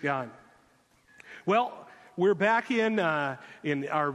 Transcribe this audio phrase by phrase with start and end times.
[0.00, 0.30] God.
[1.44, 1.72] Well,
[2.16, 4.14] we're back in, uh, in our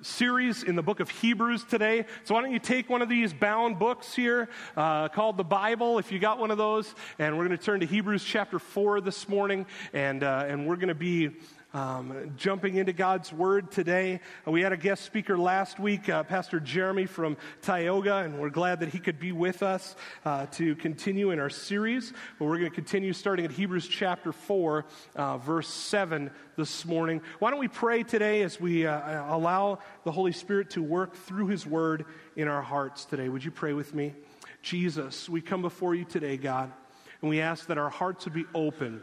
[0.00, 2.04] series in the book of Hebrews today.
[2.22, 5.98] So why don't you take one of these bound books here uh, called the Bible,
[5.98, 9.00] if you got one of those, and we're going to turn to Hebrews chapter 4
[9.00, 11.30] this morning, and, uh, and we're going to be
[11.74, 14.20] um, jumping into God's Word today.
[14.46, 18.50] Uh, we had a guest speaker last week, uh, Pastor Jeremy from Tioga, and we're
[18.50, 22.12] glad that he could be with us uh, to continue in our series.
[22.38, 24.84] But we're going to continue starting at Hebrews chapter 4,
[25.16, 27.20] uh, verse 7 this morning.
[27.40, 31.48] Why don't we pray today as we uh, allow the Holy Spirit to work through
[31.48, 33.28] His Word in our hearts today?
[33.28, 34.14] Would you pray with me?
[34.62, 36.72] Jesus, we come before you today, God,
[37.20, 39.02] and we ask that our hearts would be open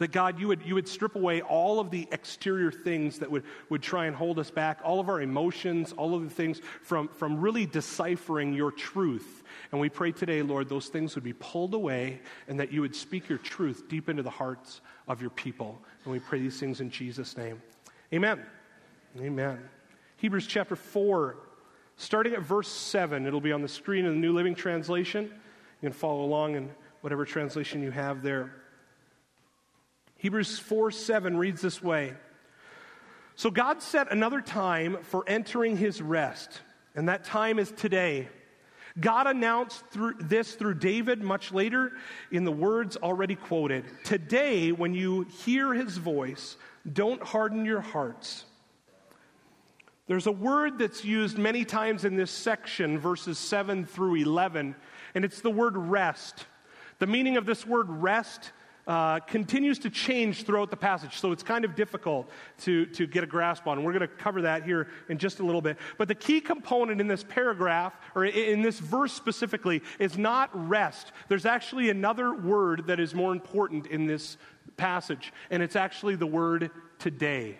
[0.00, 3.44] that God, you would, you would strip away all of the exterior things that would,
[3.68, 7.08] would try and hold us back, all of our emotions, all of the things from,
[7.08, 9.42] from really deciphering your truth.
[9.72, 12.96] And we pray today, Lord, those things would be pulled away and that you would
[12.96, 15.78] speak your truth deep into the hearts of your people.
[16.04, 17.60] And we pray these things in Jesus' name.
[18.14, 18.40] Amen.
[19.18, 19.60] Amen.
[20.16, 21.36] Hebrews chapter 4,
[21.96, 23.26] starting at verse 7.
[23.26, 25.24] It'll be on the screen in the New Living Translation.
[25.24, 26.70] You can follow along in
[27.02, 28.59] whatever translation you have there.
[30.20, 32.12] Hebrews 4 7 reads this way
[33.36, 36.60] So God set another time for entering his rest,
[36.94, 38.28] and that time is today.
[38.98, 41.92] God announced through this through David much later
[42.30, 43.84] in the words already quoted.
[44.04, 46.56] Today, when you hear his voice,
[46.92, 48.44] don't harden your hearts.
[50.06, 54.74] There's a word that's used many times in this section, verses 7 through 11,
[55.14, 56.46] and it's the word rest.
[56.98, 58.50] The meaning of this word rest
[58.86, 63.22] uh, continues to change throughout the passage, so it's kind of difficult to, to get
[63.22, 63.82] a grasp on.
[63.82, 65.76] We're going to cover that here in just a little bit.
[65.98, 71.12] But the key component in this paragraph, or in this verse specifically, is not rest.
[71.28, 74.36] There's actually another word that is more important in this
[74.76, 77.58] passage, and it's actually the word today.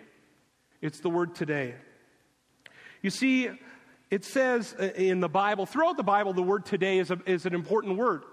[0.81, 1.75] It's the word today.
[3.01, 3.49] You see,
[4.09, 7.45] it says uh, in the Bible, throughout the Bible, the word today is, a, is
[7.45, 8.23] an important word.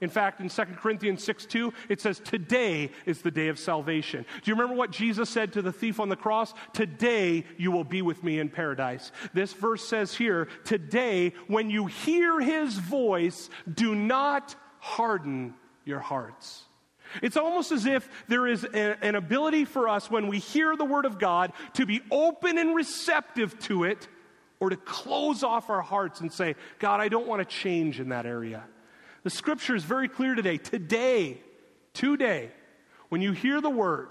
[0.00, 4.24] In fact, in 2 Corinthians 6 2, it says, Today is the day of salvation.
[4.42, 6.52] Do you remember what Jesus said to the thief on the cross?
[6.72, 9.12] Today you will be with me in paradise.
[9.32, 15.54] This verse says here, Today, when you hear his voice, do not harden
[15.84, 16.64] your hearts.
[17.22, 20.84] It's almost as if there is a, an ability for us when we hear the
[20.84, 24.08] word of God to be open and receptive to it
[24.60, 28.08] or to close off our hearts and say, God, I don't want to change in
[28.10, 28.64] that area.
[29.26, 30.56] The scripture is very clear today.
[30.56, 31.38] Today,
[31.94, 32.48] today,
[33.08, 34.10] when you hear the word,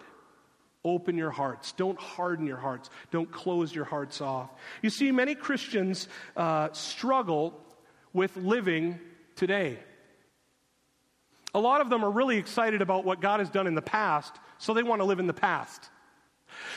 [0.83, 1.71] open your hearts.
[1.71, 2.89] Don't harden your hearts.
[3.11, 4.49] Don't close your hearts off.
[4.81, 7.57] You see, many Christians uh, struggle
[8.11, 8.99] with living
[9.37, 9.79] today.
[11.53, 14.35] A lot of them are really excited about what God has done in the past,
[14.57, 15.89] so they want to live in the past.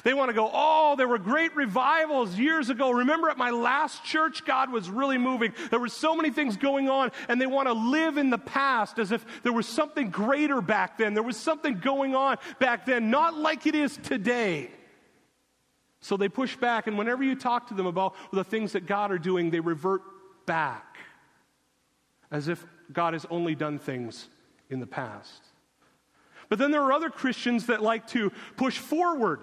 [0.05, 2.91] They want to go, oh, there were great revivals years ago.
[2.91, 5.53] Remember at my last church, God was really moving.
[5.71, 8.99] There were so many things going on, and they want to live in the past
[8.99, 11.15] as if there was something greater back then.
[11.15, 14.71] There was something going on back then, not like it is today.
[16.01, 19.11] So they push back, and whenever you talk to them about the things that God
[19.11, 20.03] are doing, they revert
[20.47, 20.97] back
[22.31, 24.29] as if God has only done things
[24.71, 25.43] in the past.
[26.49, 29.41] But then there are other Christians that like to push forward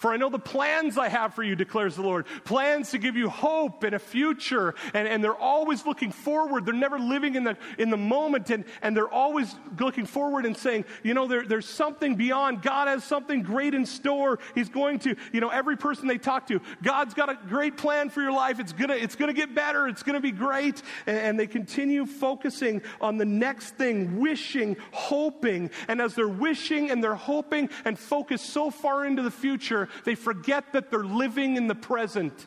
[0.00, 2.24] for I know the plans I have for you, declares the Lord.
[2.44, 4.74] Plans to give you hope and a future.
[4.94, 6.64] And, and they're always looking forward.
[6.64, 8.48] They're never living in the, in the moment.
[8.48, 12.62] And, and they're always looking forward and saying, you know, there, there's something beyond.
[12.62, 14.38] God has something great in store.
[14.54, 18.08] He's going to, you know, every person they talk to, God's got a great plan
[18.08, 18.58] for your life.
[18.58, 19.86] It's gonna, it's gonna get better.
[19.86, 20.80] It's gonna be great.
[21.06, 25.68] And, and they continue focusing on the next thing, wishing, hoping.
[25.88, 30.14] And as they're wishing and they're hoping and focus so far into the future, they
[30.14, 32.46] forget that they're living in the present.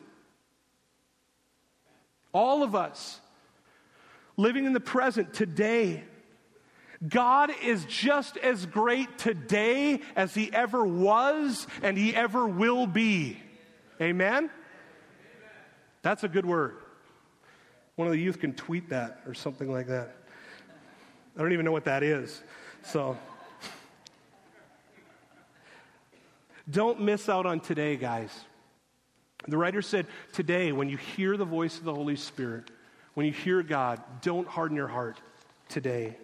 [2.32, 3.20] All of us
[4.36, 6.04] living in the present today.
[7.06, 13.38] God is just as great today as he ever was and he ever will be.
[14.00, 14.50] Amen?
[16.02, 16.76] That's a good word.
[17.96, 20.16] One of the youth can tweet that or something like that.
[21.36, 22.42] I don't even know what that is.
[22.82, 23.16] So.
[26.70, 28.30] Don't miss out on today, guys.
[29.46, 32.70] The writer said, Today, when you hear the voice of the Holy Spirit,
[33.14, 35.20] when you hear God, don't harden your heart
[35.68, 36.16] today.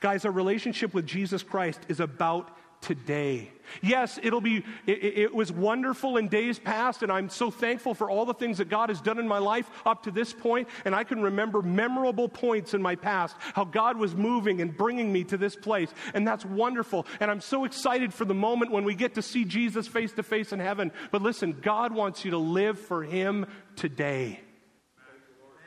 [0.00, 2.55] Guys, our relationship with Jesus Christ is about
[2.86, 3.50] today.
[3.82, 8.08] Yes, it'll be, it, it, was wonderful in days past, and I'm so thankful for
[8.08, 10.94] all the things that God has done in my life up to this point, and
[10.94, 15.24] I can remember memorable points in my past, how God was moving and bringing me
[15.24, 17.06] to this place, and that's wonderful.
[17.18, 20.22] And I'm so excited for the moment when we get to see Jesus face to
[20.22, 20.92] face in heaven.
[21.10, 24.38] But listen, God wants you to live for Him today.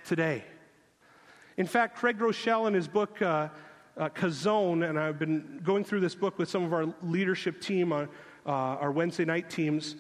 [0.06, 0.46] Today.
[1.58, 3.50] In fact, Craig Groeschel in his book, uh,
[3.98, 4.10] uh,
[4.84, 8.10] and I've been going through this book with some of our leadership team on
[8.46, 9.96] uh, our Wednesday night teams.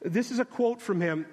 [0.00, 1.26] This is a quote from him,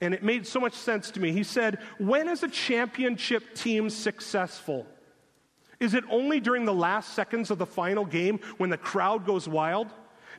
[0.00, 1.32] and it made so much sense to me.
[1.32, 4.86] He said, When is a championship team successful?
[5.80, 9.48] Is it only during the last seconds of the final game when the crowd goes
[9.48, 9.88] wild?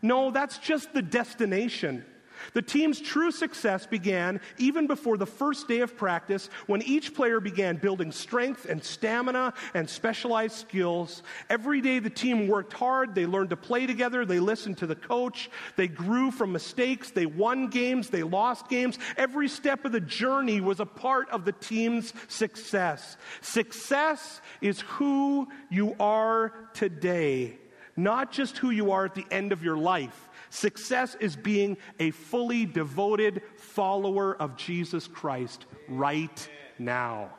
[0.02, 2.06] No, that's just the destination.
[2.54, 7.40] The team's true success began even before the first day of practice when each player
[7.40, 11.24] began building strength and stamina and specialized skills.
[11.50, 14.96] Every day the team worked hard, they learned to play together, they listened to the
[14.96, 18.98] coach, they grew from mistakes, they won games, they lost games.
[19.16, 23.18] Every step of the journey was a part of the team's success.
[23.42, 27.58] Success is who you are today,
[27.96, 30.27] not just who you are at the end of your life.
[30.50, 36.50] Success is being a fully devoted follower of Jesus Christ right
[36.80, 37.32] now.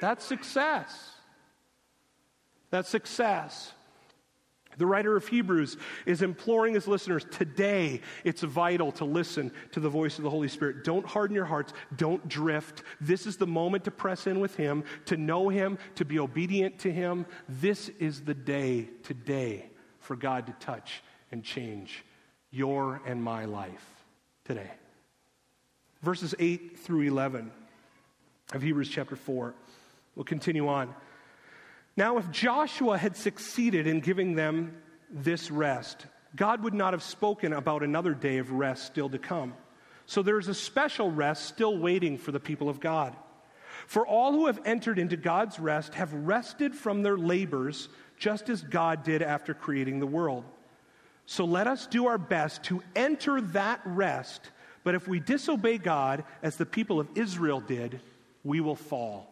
[0.00, 1.12] That's success.
[2.70, 3.72] That's success.
[4.78, 5.76] The writer of Hebrews
[6.06, 10.48] is imploring his listeners today, it's vital to listen to the voice of the Holy
[10.48, 10.82] Spirit.
[10.82, 12.82] Don't harden your hearts, don't drift.
[13.00, 16.78] This is the moment to press in with Him, to know Him, to be obedient
[16.80, 17.26] to Him.
[17.48, 19.68] This is the day today
[20.00, 22.04] for God to touch and change
[22.52, 24.04] your and my life
[24.44, 24.70] today.
[26.02, 27.50] Verses 8 through 11
[28.52, 29.54] of Hebrews chapter 4.
[30.14, 30.94] We'll continue on.
[31.96, 34.76] Now, if Joshua had succeeded in giving them
[35.10, 36.06] this rest,
[36.36, 39.54] God would not have spoken about another day of rest still to come.
[40.06, 43.16] So there is a special rest still waiting for the people of God.
[43.86, 47.88] For all who have entered into God's rest have rested from their labors,
[48.18, 50.44] just as God did after creating the world.
[51.26, 54.50] So let us do our best to enter that rest.
[54.84, 58.00] But if we disobey God, as the people of Israel did,
[58.44, 59.28] we will fall.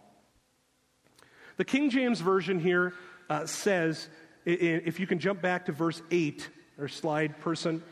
[1.57, 2.95] The King James Version here
[3.29, 4.09] uh, says,
[4.47, 6.49] if you can jump back to verse 8,
[6.79, 7.83] or slide person,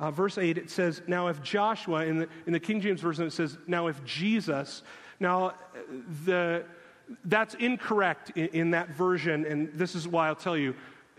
[0.00, 3.26] uh, verse 8, it says, Now if Joshua, in the, in the King James Version,
[3.26, 4.82] it says, Now if Jesus,
[5.20, 5.54] now
[6.24, 6.64] the,
[7.24, 10.74] that's incorrect in, in that version, and this is why I'll tell you.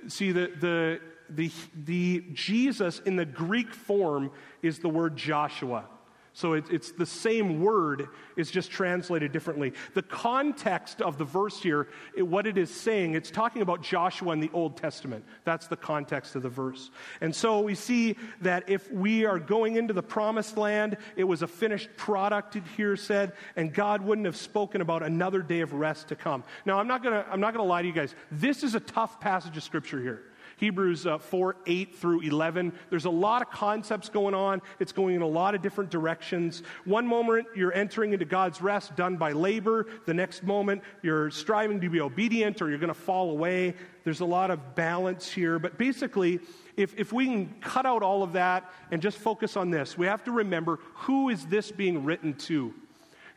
[0.07, 1.51] See, the, the the,
[1.85, 4.31] the Jesus in the Greek form
[4.61, 5.85] is the word Joshua.
[6.33, 9.73] So it, it's the same word, it's just translated differently.
[9.93, 14.31] The context of the verse here, it, what it is saying, it's talking about Joshua
[14.31, 15.25] in the Old Testament.
[15.43, 16.91] That's the context of the verse.
[17.19, 21.41] And so we see that if we are going into the promised land, it was
[21.41, 25.73] a finished product, it here said, and God wouldn't have spoken about another day of
[25.73, 26.43] rest to come.
[26.63, 28.15] Now, I'm not going to lie to you guys.
[28.31, 30.23] This is a tough passage of Scripture here.
[30.59, 32.73] Hebrews uh, 4 8 through 11.
[32.89, 34.61] There's a lot of concepts going on.
[34.79, 36.63] It's going in a lot of different directions.
[36.83, 39.88] One moment, you're entering into God's rest done by labor.
[40.06, 43.73] The next moment, you're striving to be obedient or you're going to fall away.
[44.03, 45.59] There's a lot of balance here.
[45.59, 46.41] But basically,
[46.75, 50.07] if, if we can cut out all of that and just focus on this, we
[50.07, 52.73] have to remember who is this being written to?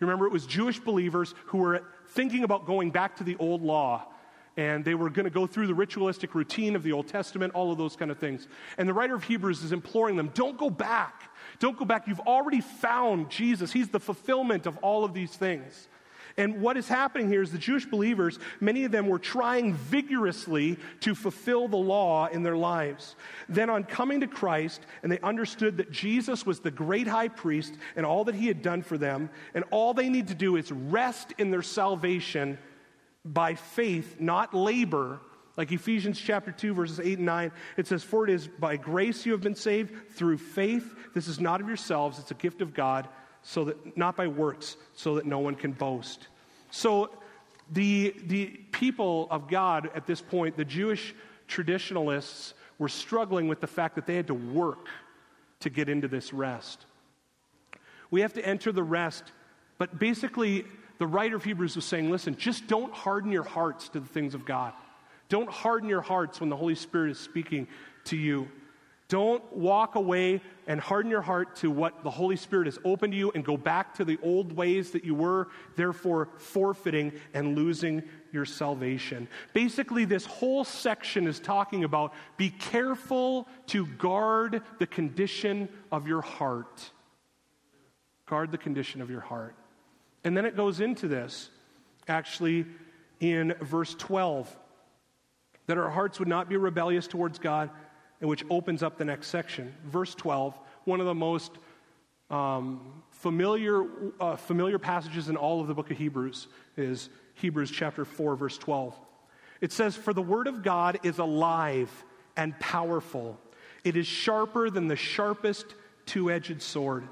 [0.01, 4.12] Remember, it was Jewish believers who were thinking about going back to the old law
[4.57, 7.73] and they were going to go through the ritualistic routine of the Old Testament, all
[7.73, 8.49] of those kind of things.
[8.77, 11.31] And the writer of Hebrews is imploring them don't go back.
[11.59, 12.07] Don't go back.
[12.07, 15.89] You've already found Jesus, He's the fulfillment of all of these things.
[16.37, 20.79] And what is happening here is the Jewish believers, many of them were trying vigorously
[21.01, 23.17] to fulfill the law in their lives.
[23.51, 27.75] Then, on coming to Christ, and they understood that Jesus was the great high priest
[27.97, 30.73] and all that he had done for them, and all they need to do is
[30.73, 32.57] rest in their salvation
[33.25, 35.21] by faith, not labor.
[35.57, 39.27] Like Ephesians chapter 2, verses 8 and 9, it says, For it is by grace
[39.27, 40.95] you have been saved through faith.
[41.15, 43.09] This is not of yourselves, it's a gift of God,
[43.43, 46.29] so that not by works, so that no one can boast.
[46.71, 47.11] So
[47.71, 51.15] the, the people of God at this point, the Jewish
[51.49, 54.89] traditionalists, were struggling with the fact that they had to work
[55.61, 56.87] to get into this rest.
[58.11, 59.25] We have to enter the rest,
[59.79, 60.65] but basically,
[61.03, 64.37] the writer of Hebrews was saying, listen, just don't harden your hearts to the things
[64.37, 64.73] of God.
[65.29, 67.67] Don't harden your hearts when the Holy Spirit is speaking
[68.05, 68.49] to you.
[69.09, 73.19] Don't walk away and harden your heart to what the Holy Spirit has opened to
[73.19, 78.05] you and go back to the old ways that you were, therefore forfeiting and losing
[78.31, 79.27] your salvation.
[79.55, 86.23] Basically, this whole section is talking about be careful to guard the condition of your
[86.23, 86.93] heart.
[88.27, 89.57] Guard the condition of your heart.
[90.25, 91.51] And then it goes into this,
[92.09, 92.67] actually,
[93.21, 94.55] in verse 12,
[95.67, 97.71] that our hearts would not be rebellious towards God
[98.21, 99.75] and which opens up the next section.
[99.85, 101.53] Verse 12, one of the most
[102.31, 103.85] um, familiar,
[104.21, 108.57] uh, familiar passages in all of the book of Hebrews is Hebrews chapter 4, verse
[108.59, 108.95] 12.
[109.61, 111.91] It says, For the word of God is alive
[112.37, 113.39] and powerful,
[113.85, 115.75] it is sharper than the sharpest
[116.07, 117.07] two edged sword,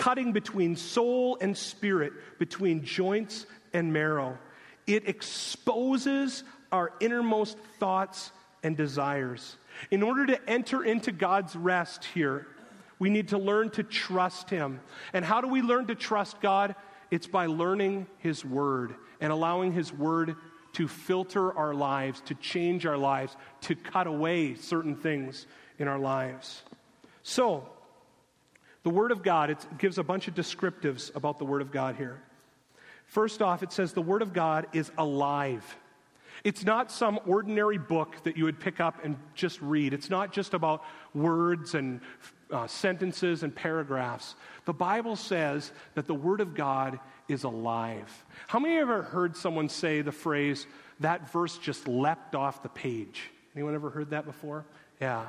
[0.00, 4.38] cutting between soul and spirit, between joints and marrow.
[4.86, 6.42] It exposes
[6.72, 9.58] our innermost thoughts and desires.
[9.90, 12.46] In order to enter into God's rest here,
[12.98, 14.80] we need to learn to trust Him.
[15.12, 16.74] And how do we learn to trust God?
[17.10, 20.34] It's by learning His Word and allowing His Word
[20.74, 25.46] to filter our lives, to change our lives, to cut away certain things
[25.78, 26.62] in our lives.
[27.22, 27.68] So,
[28.82, 31.96] the Word of God, it gives a bunch of descriptives about the Word of God
[31.96, 32.20] here.
[33.06, 35.64] First off, it says the Word of God is alive.
[36.44, 39.92] It's not some ordinary book that you would pick up and just read.
[39.92, 40.82] It's not just about
[41.12, 42.00] words and
[42.50, 44.34] uh, sentences and paragraphs.
[44.64, 48.24] The Bible says that the Word of God is alive.
[48.46, 50.66] How many you ever heard someone say the phrase,
[51.00, 53.30] that verse just leapt off the page?
[53.54, 54.64] Anyone ever heard that before?
[55.00, 55.26] Yeah.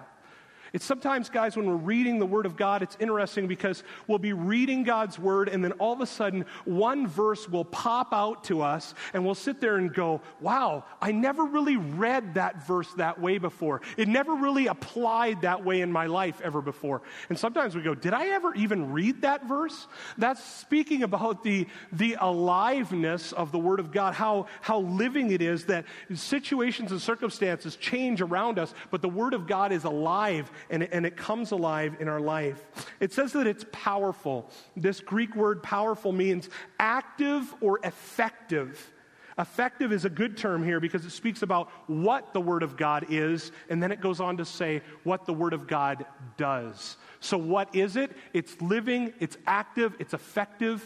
[0.74, 4.32] It's sometimes, guys, when we're reading the Word of God, it's interesting because we'll be
[4.32, 8.62] reading God's Word, and then all of a sudden, one verse will pop out to
[8.62, 13.20] us, and we'll sit there and go, Wow, I never really read that verse that
[13.20, 13.82] way before.
[13.98, 17.02] It never really applied that way in my life ever before.
[17.28, 19.88] And sometimes we go, Did I ever even read that verse?
[20.18, 25.42] That's speaking about the, the aliveness of the Word of God, how, how living it
[25.42, 30.50] is that situations and circumstances change around us, but the Word of God is alive
[30.70, 32.64] and it, and it comes alive in our life.
[33.00, 34.50] It says that it's powerful.
[34.76, 36.50] This Greek word powerful means
[36.80, 38.92] active or effective.
[39.38, 43.08] Effective is a good term here because it speaks about what the Word of God
[43.10, 46.06] is, and then it goes on to say what the Word of God
[46.38, 46.98] does.
[47.22, 48.12] So, what is it?
[48.34, 50.86] It's living, it's active, it's effective,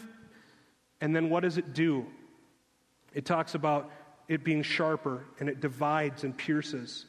[1.00, 2.06] and then what does it do?
[3.12, 3.90] It talks about
[4.28, 7.06] it being sharper, and it divides and pierces.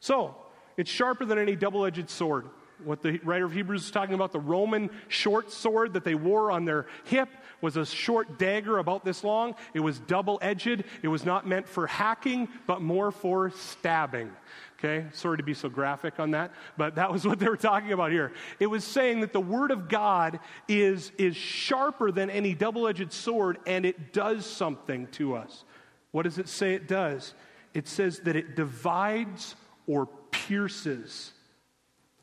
[0.00, 0.34] So,
[0.80, 2.46] it's sharper than any double edged sword.
[2.84, 6.50] What the writer of Hebrews is talking about, the Roman short sword that they wore
[6.50, 7.28] on their hip
[7.60, 9.54] was a short dagger about this long.
[9.74, 10.84] It was double edged.
[11.02, 14.32] It was not meant for hacking, but more for stabbing.
[14.78, 17.92] Okay, sorry to be so graphic on that, but that was what they were talking
[17.92, 18.32] about here.
[18.58, 23.12] It was saying that the Word of God is, is sharper than any double edged
[23.12, 25.64] sword and it does something to us.
[26.12, 27.34] What does it say it does?
[27.74, 29.54] It says that it divides
[29.86, 30.08] or
[30.50, 31.30] pierces.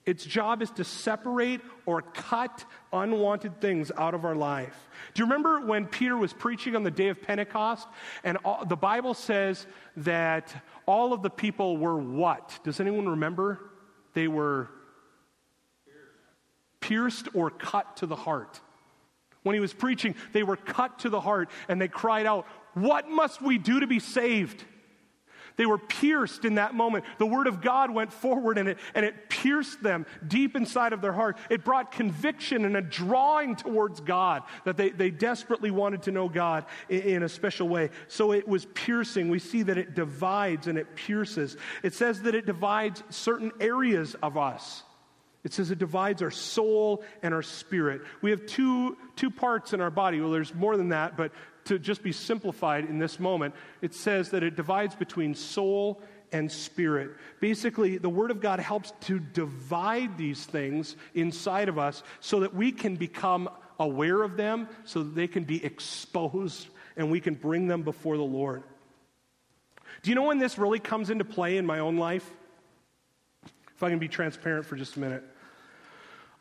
[0.05, 4.75] Its job is to separate or cut unwanted things out of our life.
[5.13, 7.87] Do you remember when Peter was preaching on the day of Pentecost?
[8.25, 9.65] And all, the Bible says
[9.97, 10.53] that
[10.85, 12.59] all of the people were what?
[12.65, 13.61] Does anyone remember?
[14.13, 14.67] They were
[16.81, 18.59] pierced or cut to the heart.
[19.43, 23.09] When he was preaching, they were cut to the heart and they cried out, What
[23.09, 24.65] must we do to be saved?
[25.57, 27.03] They were pierced in that moment.
[27.17, 31.01] The word of God went forward and it, and it pierced them deep inside of
[31.01, 31.37] their heart.
[31.49, 36.29] It brought conviction and a drawing towards God that they, they desperately wanted to know
[36.29, 37.89] God in, in a special way.
[38.07, 39.29] So it was piercing.
[39.29, 41.57] We see that it divides and it pierces.
[41.83, 44.83] It says that it divides certain areas of us.
[45.43, 48.01] It says it divides our soul and our spirit.
[48.21, 50.19] We have two, two parts in our body.
[50.19, 51.31] Well, there's more than that, but
[51.67, 56.51] to just be simplified in this moment, it says that it divides between soul and
[56.51, 57.11] spirit.
[57.39, 62.53] Basically, the Word of God helps to divide these things inside of us so that
[62.53, 67.35] we can become aware of them, so that they can be exposed and we can
[67.35, 68.63] bring them before the Lord.
[70.01, 72.29] Do you know when this really comes into play in my own life?
[73.75, 75.23] If I can be transparent for just a minute.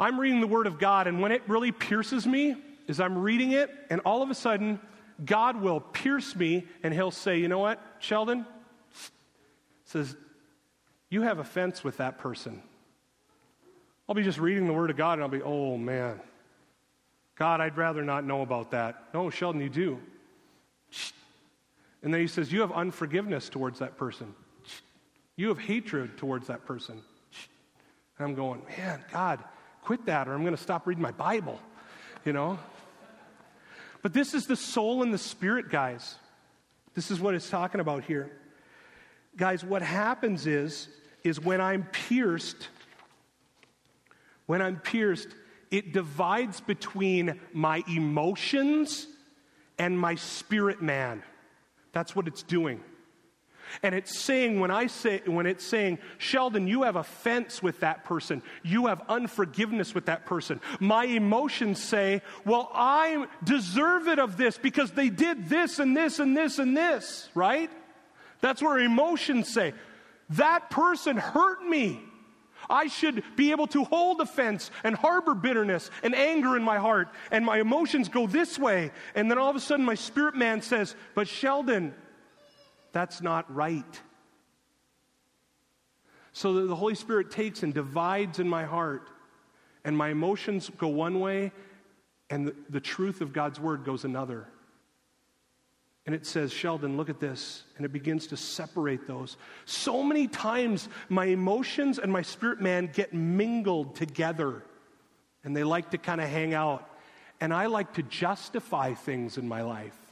[0.01, 2.57] I'm reading the Word of God, and when it really pierces me,
[2.87, 4.81] is I'm reading it, and all of a sudden,
[5.25, 8.47] God will pierce me and he'll say, You know what, Sheldon?
[9.85, 10.17] Says,
[11.11, 12.63] You have offense with that person.
[14.09, 16.21] I'll be just reading the Word of God and I'll be, Oh man,
[17.37, 19.05] God, I'd rather not know about that.
[19.15, 20.01] No, Sheldon, you do.
[22.03, 24.35] And then he says, You have unforgiveness towards that person.
[25.37, 27.03] You have hatred towards that person.
[28.19, 29.45] And I'm going, man, God,
[29.83, 31.61] quit that or I'm going to stop reading my Bible,
[32.25, 32.59] you know?
[34.07, 36.15] But this is the soul and the spirit, guys.
[36.95, 38.31] This is what it's talking about here.
[39.37, 40.87] Guys, what happens is,
[41.25, 42.69] is when I'm pierced,
[44.47, 45.27] when I'm pierced,
[45.73, 49.09] it divides between my emotions
[49.77, 51.25] and my spirit man.
[51.91, 52.81] That's what it's doing.
[53.83, 58.05] And it's saying when I say when it's saying, Sheldon, you have offense with that
[58.05, 58.43] person.
[58.63, 60.61] You have unforgiveness with that person.
[60.81, 66.19] My emotions say, well, I deserve it of this because they did this and this
[66.19, 67.71] and this and this, right?
[68.41, 69.75] That's where emotions say,
[70.31, 72.01] that person hurt me.
[72.69, 77.09] I should be able to hold offense and harbor bitterness and anger in my heart,
[77.31, 78.91] and my emotions go this way.
[79.15, 81.95] And then all of a sudden, my spirit man says, But Sheldon,
[82.97, 84.01] that's not right.
[86.33, 89.11] So the Holy Spirit takes and divides in my heart,
[89.85, 91.53] and my emotions go one way,
[92.31, 94.49] and the, the truth of God's word goes another.
[96.07, 97.65] And it says, Sheldon, look at this.
[97.77, 99.37] And it begins to separate those.
[99.67, 104.63] So many times, my emotions and my spirit man get mingled together,
[105.45, 106.89] and they like to kind of hang out.
[107.43, 110.06] And I like to justify things in my life.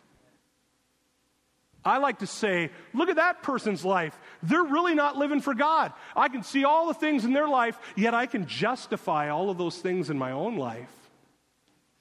[1.84, 4.18] I like to say, look at that person's life.
[4.42, 5.92] They're really not living for God.
[6.16, 9.58] I can see all the things in their life, yet I can justify all of
[9.58, 10.88] those things in my own life.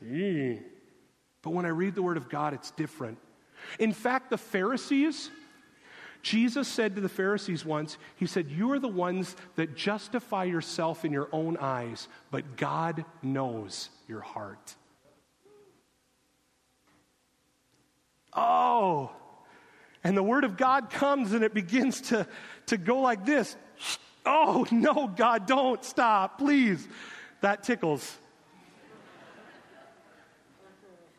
[0.01, 3.17] But when I read the Word of God, it's different.
[3.77, 5.29] In fact, the Pharisees,
[6.21, 11.03] Jesus said to the Pharisees once, He said, You are the ones that justify yourself
[11.03, 14.75] in your own eyes, but God knows your heart.
[18.35, 19.11] Oh,
[20.03, 22.27] and the word of God comes and it begins to,
[22.67, 23.55] to go like this.
[24.25, 26.87] Oh, no, God, don't stop, please.
[27.41, 28.17] That tickles.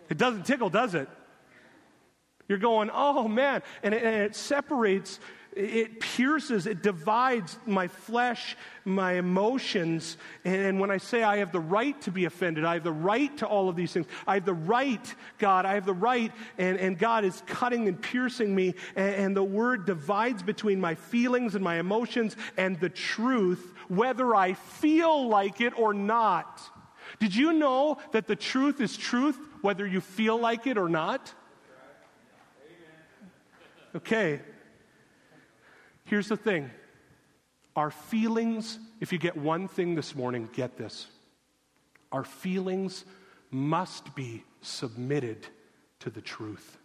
[0.08, 1.08] It doesn't tickle, does it?
[2.48, 5.18] You're going, oh man, and it, and it separates
[5.56, 10.16] it pierces, it divides my flesh, my emotions.
[10.44, 13.36] And when I say I have the right to be offended, I have the right
[13.38, 14.06] to all of these things.
[14.26, 18.00] I have the right, God, I have the right, and, and God is cutting and
[18.00, 18.74] piercing me.
[18.96, 24.34] And, and the word divides between my feelings and my emotions and the truth, whether
[24.34, 26.60] I feel like it or not.
[27.20, 31.32] Did you know that the truth is truth, whether you feel like it or not?
[33.94, 34.40] Okay,
[36.04, 36.70] Here's the thing
[37.76, 41.06] our feelings, if you get one thing this morning, get this.
[42.12, 43.04] Our feelings
[43.50, 45.46] must be submitted
[46.00, 46.78] to the truth.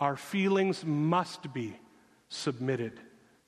[0.00, 1.76] Our feelings must be
[2.28, 3.00] submitted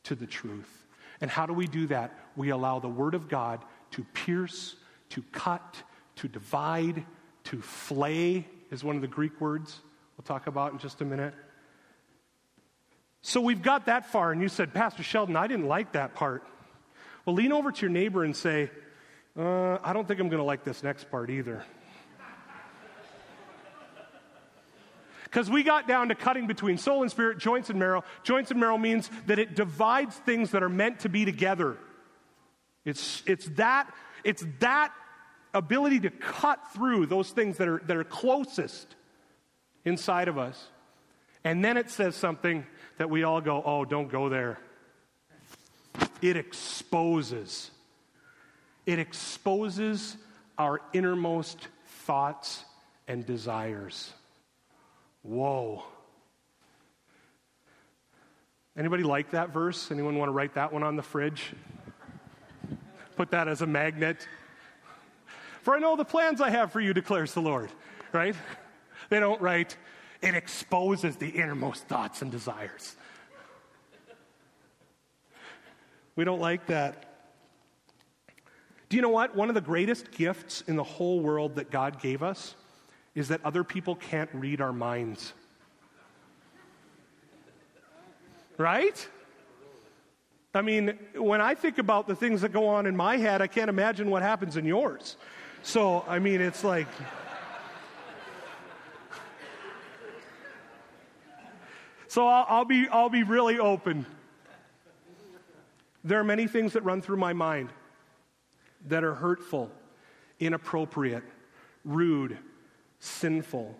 [0.05, 0.87] to the truth.
[1.21, 2.15] And how do we do that?
[2.37, 4.77] We allow the Word of God to pierce,
[5.11, 5.83] to cut,
[6.17, 7.05] to divide,
[7.45, 9.81] to flay, is one of the Greek words
[10.17, 11.35] we'll talk about in just a minute.
[13.23, 16.43] So we've got that far, and you said, Pastor Sheldon, I didn't like that part.
[17.25, 18.71] Well, lean over to your neighbor and say,
[19.39, 21.63] uh, I don't think I'm going to like this next part either.
[25.25, 28.03] Because we got down to cutting between soul and spirit, joints and marrow.
[28.25, 31.77] Joints and marrow means that it divides things that are meant to be together.
[32.85, 34.93] It's, it's, that, it's that
[35.55, 38.97] ability to cut through those things that are, that are closest
[39.85, 40.69] inside of us.
[41.45, 42.67] And then it says something
[43.01, 44.59] that we all go, oh, don't go there.
[46.21, 47.71] It exposes.
[48.85, 50.19] It exposes
[50.59, 51.67] our innermost
[52.05, 52.63] thoughts
[53.09, 54.13] and desires.
[55.23, 55.83] Whoa.
[58.77, 59.91] Anybody like that verse?
[59.91, 61.55] Anyone want to write that one on the fridge?
[63.17, 64.29] Put that as a magnet.
[65.63, 67.71] For I know the plans I have for you, declares the Lord.
[68.13, 68.37] Right?
[69.09, 69.79] They don't write,
[70.23, 72.97] it exposes the innermost thoughts and desires.
[76.17, 77.07] We don't like that.
[78.89, 79.37] Do you know what?
[79.37, 82.55] One of the greatest gifts in the whole world that God gave us
[83.15, 85.33] is that other people can't read our minds.
[88.59, 89.09] Right?
[90.53, 93.47] I mean, when I think about the things that go on in my head, I
[93.47, 95.17] can't imagine what happens in yours.
[95.63, 96.89] So, I mean, it's like.
[102.11, 104.05] So I'll, I'll, be, I'll be really open.
[106.03, 107.69] There are many things that run through my mind
[108.89, 109.71] that are hurtful,
[110.41, 111.23] inappropriate,
[111.85, 112.37] rude,
[112.99, 113.77] sinful.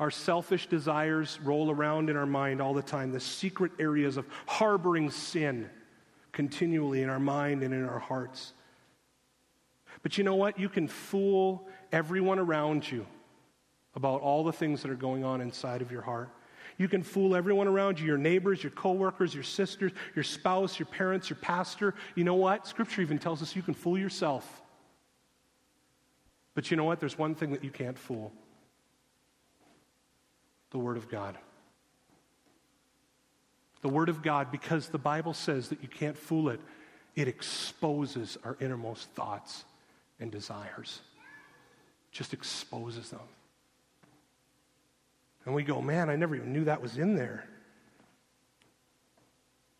[0.00, 4.26] Our selfish desires roll around in our mind all the time, the secret areas of
[4.46, 5.68] harboring sin.
[6.32, 8.54] continually in our mind and in our hearts.
[10.02, 10.58] But you know what?
[10.58, 13.04] You can fool everyone around you
[13.98, 16.30] about all the things that are going on inside of your heart.
[16.78, 20.86] You can fool everyone around you, your neighbors, your coworkers, your sisters, your spouse, your
[20.86, 21.94] parents, your pastor.
[22.14, 22.68] You know what?
[22.68, 24.62] Scripture even tells us you can fool yourself.
[26.54, 27.00] But you know what?
[27.00, 28.32] There's one thing that you can't fool
[30.70, 31.36] the Word of God.
[33.80, 36.60] The Word of God, because the Bible says that you can't fool it,
[37.16, 39.64] it exposes our innermost thoughts
[40.20, 41.00] and desires.
[42.12, 43.20] Just exposes them.
[45.48, 47.48] And we go, man, I never even knew that was in there.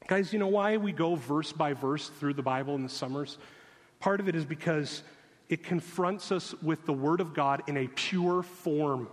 [0.06, 3.36] Guys, you know why we go verse by verse through the Bible in the summers?
[4.00, 5.02] Part of it is because
[5.50, 9.10] it confronts us with the Word of God in a pure form,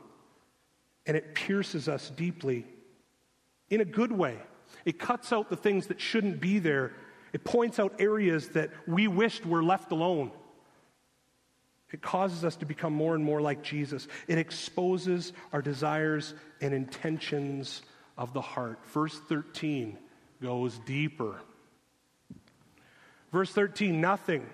[1.06, 2.65] and it pierces us deeply
[3.70, 4.38] in a good way.
[4.86, 6.94] It cuts out the things that shouldn't be there,
[7.34, 10.32] it points out areas that we wished were left alone.
[11.96, 14.10] It causes us to become more and more like Jesus.
[14.28, 17.84] It exposes our desires and intentions
[18.18, 18.80] of the heart.
[18.88, 19.98] Verse 13
[20.42, 21.40] goes deeper.
[23.32, 24.46] Verse 13 nothing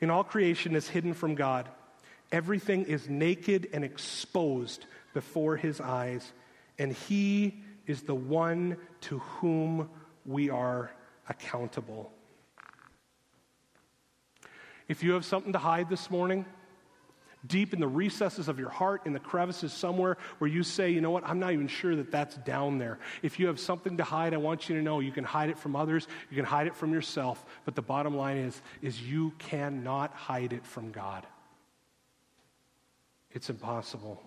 [0.00, 1.68] in all creation is hidden from God.
[2.32, 6.32] Everything is naked and exposed before his eyes,
[6.78, 9.90] and he is the one to whom
[10.24, 10.90] we are
[11.28, 12.10] accountable.
[14.90, 16.44] If you have something to hide this morning,
[17.46, 21.00] deep in the recesses of your heart, in the crevices somewhere where you say, you
[21.00, 22.98] know what, I'm not even sure that that's down there.
[23.22, 25.56] If you have something to hide, I want you to know you can hide it
[25.56, 29.32] from others, you can hide it from yourself, but the bottom line is, is you
[29.38, 31.24] cannot hide it from God.
[33.30, 34.20] It's impossible.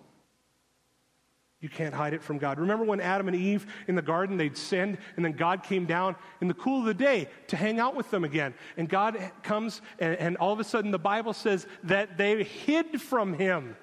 [1.64, 2.58] You can't hide it from God.
[2.58, 6.14] Remember when Adam and Eve in the garden, they'd sinned, and then God came down
[6.42, 8.52] in the cool of the day to hang out with them again.
[8.76, 13.00] And God comes, and, and all of a sudden the Bible says that they hid
[13.00, 13.78] from him.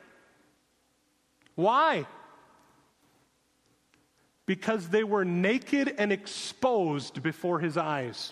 [1.55, 2.05] Why?
[4.45, 8.31] Because they were naked and exposed before his eyes.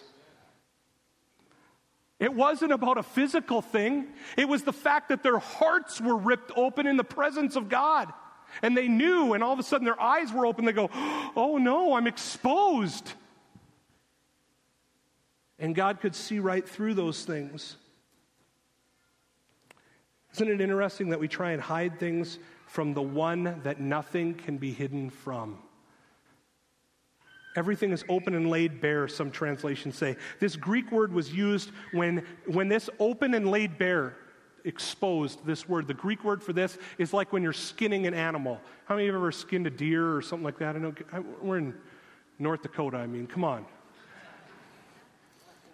[2.19, 4.09] It wasn't about a physical thing.
[4.37, 8.13] It was the fact that their hearts were ripped open in the presence of God.
[8.61, 10.65] And they knew, and all of a sudden their eyes were open.
[10.65, 10.89] They go,
[11.35, 13.13] Oh no, I'm exposed.
[15.57, 17.75] And God could see right through those things.
[20.33, 24.57] Isn't it interesting that we try and hide things from the one that nothing can
[24.57, 25.57] be hidden from?
[27.55, 30.15] Everything is open and laid bare, some translations say.
[30.39, 34.15] This Greek word was used when, when this open and laid bare
[34.65, 38.59] exposed, this word, the Greek word for this is like when you're skinning an animal.
[38.85, 40.75] How many of you have ever skinned a deer or something like that?
[40.75, 40.93] I know
[41.41, 41.73] we're in
[42.37, 43.65] North Dakota, I mean, come on.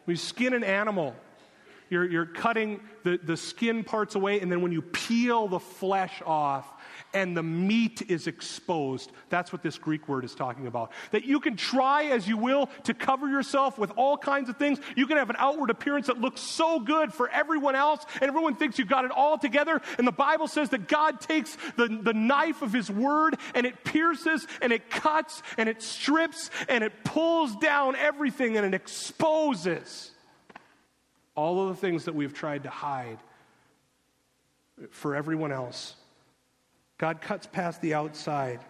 [0.07, 1.15] You skin an animal,
[1.89, 6.21] you're, you're cutting the, the skin parts away, and then when you peel the flesh
[6.25, 6.71] off,
[7.15, 9.11] and the meat is exposed.
[9.29, 10.91] That's what this Greek word is talking about.
[11.11, 14.79] That you can try as you will to cover yourself with all kinds of things.
[14.97, 18.57] You can have an outward appearance that looks so good for everyone else, and everyone
[18.57, 19.81] thinks you've got it all together.
[19.97, 23.85] And the Bible says that God takes the, the knife of His word and it
[23.85, 30.11] pierces and it cuts and it strips and it pulls down everything and it exposes
[31.33, 33.19] all of the things that we've tried to hide
[34.89, 35.95] for everyone else.
[36.97, 38.61] God cuts past the outside,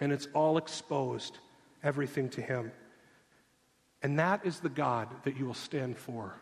[0.00, 1.38] and it's all exposed,
[1.82, 2.72] everything to Him.
[4.02, 6.34] And that is the God that you will stand for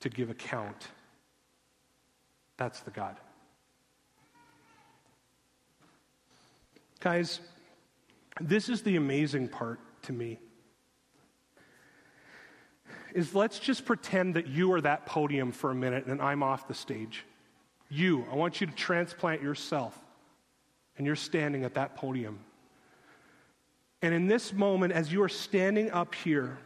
[0.00, 0.88] to give account.
[2.56, 3.16] That's the God.
[7.00, 7.40] Guys,
[8.40, 10.38] this is the amazing part to me.
[13.14, 16.68] Is let's just pretend that you are that podium for a minute and I'm off
[16.68, 17.24] the stage.
[17.88, 19.98] You, I want you to transplant yourself,
[20.96, 22.40] and you're standing at that podium.
[24.02, 26.58] And in this moment, as you are standing up here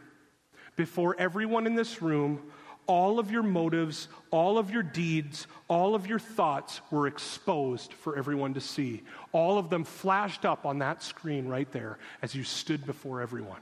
[0.75, 2.51] before everyone in this room,
[2.85, 8.17] all of your motives, all of your deeds, all of your thoughts were exposed for
[8.17, 9.03] everyone to see.
[9.31, 13.61] All of them flashed up on that screen right there as you stood before everyone.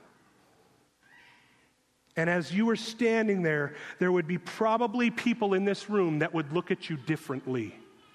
[2.18, 6.34] And as you were standing there, there would be probably people in this room that
[6.34, 7.74] would look at you differently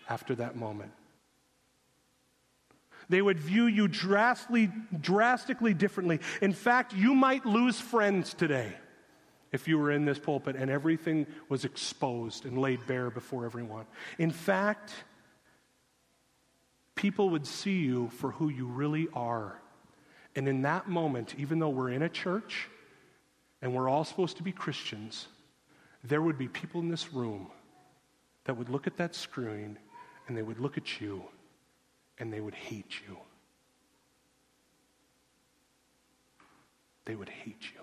[0.08, 0.92] after that moment.
[3.08, 6.20] They would view you drastically, drastically differently.
[6.42, 8.72] In fact, you might lose friends today
[9.52, 13.86] if you were in this pulpit and everything was exposed and laid bare before everyone.
[14.18, 14.92] In fact,
[16.96, 19.60] people would see you for who you really are.
[20.34, 22.68] And in that moment, even though we're in a church,
[23.62, 25.28] and we're all supposed to be Christians,
[26.04, 27.48] there would be people in this room
[28.44, 29.78] that would look at that screen
[30.28, 31.24] and they would look at you
[32.18, 33.16] and they would hate you.
[37.04, 37.80] They would hate you.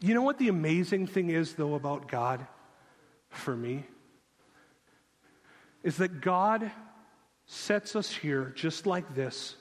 [0.00, 2.46] You know what the amazing thing is, though, about God
[3.30, 3.84] for me?
[5.82, 6.70] Is that God
[7.48, 9.56] sets us here just like this.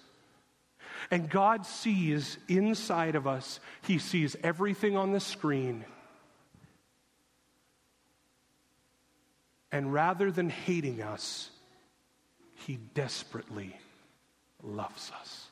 [1.09, 5.85] And God sees inside of us, He sees everything on the screen.
[9.71, 11.49] And rather than hating us,
[12.55, 13.75] He desperately
[14.61, 15.46] loves us.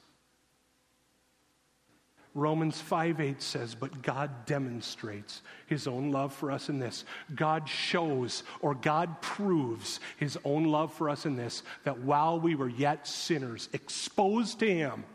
[2.36, 7.06] Romans 5 8 says, But God demonstrates his own love for us in this.
[7.34, 12.54] God shows or God proves his own love for us in this that while we
[12.54, 15.06] were yet sinners, exposed to him,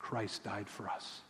[0.00, 1.20] Christ died for us.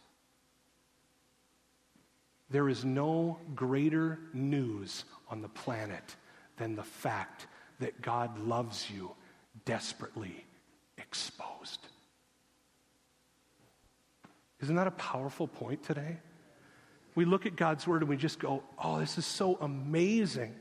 [2.48, 6.16] There is no greater news on the planet
[6.56, 7.46] than the fact
[7.80, 9.12] that God loves you
[9.66, 10.46] desperately
[10.96, 11.86] exposed.
[14.62, 16.18] Isn't that a powerful point today?
[17.14, 20.54] We look at God's word and we just go, oh, this is so amazing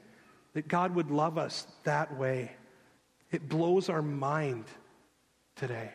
[0.54, 2.52] that God would love us that way.
[3.32, 4.66] It blows our mind
[5.56, 5.92] today.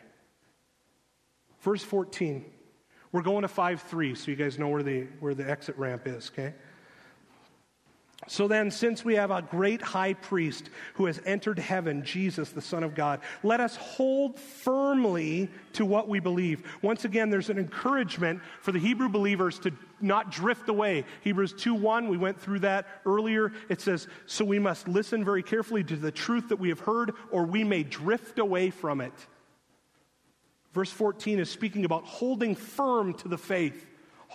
[1.61, 2.45] Verse 14.
[3.11, 6.05] We're going to 5 3, so you guys know where the, where the exit ramp
[6.05, 6.53] is, okay?
[8.27, 12.61] So then, since we have a great high priest who has entered heaven, Jesus, the
[12.61, 16.63] Son of God, let us hold firmly to what we believe.
[16.81, 21.05] Once again, there's an encouragement for the Hebrew believers to not drift away.
[21.21, 23.53] Hebrews 2 1, we went through that earlier.
[23.69, 27.11] It says, So we must listen very carefully to the truth that we have heard,
[27.31, 29.13] or we may drift away from it.
[30.73, 33.85] Verse 14 is speaking about holding firm to the faith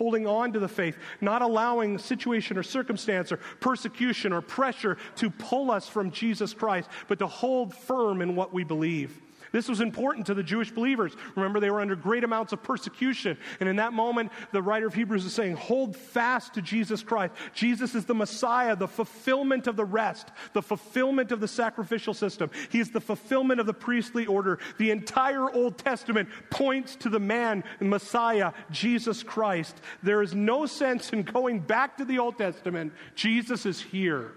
[0.01, 5.29] holding on to the faith, not allowing situation or circumstance or persecution or pressure to
[5.29, 9.21] pull us from Jesus Christ, but to hold firm in what we believe.
[9.53, 11.17] This was important to the Jewish believers.
[11.35, 13.37] Remember, they were under great amounts of persecution.
[13.59, 17.35] And in that moment, the writer of Hebrews is saying, Hold fast to Jesus Christ.
[17.55, 22.51] Jesus is the Messiah, the fulfillment of the rest, the fulfillment of the sacrificial system.
[22.71, 24.59] He is the fulfillment of the priestly order.
[24.79, 29.77] The entire Old Testament points to the man, Messiah, Jesus Christ.
[30.03, 32.93] There is no sense in going back to the Old Testament.
[33.15, 34.33] Jesus is here.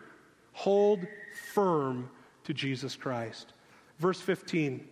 [0.54, 1.06] Hold
[1.54, 2.10] firm
[2.46, 3.54] to Jesus Christ.
[4.00, 4.88] Verse 15.